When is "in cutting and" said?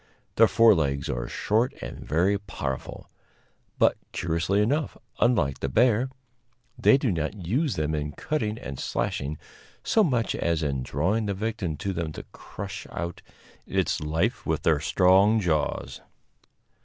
7.93-8.79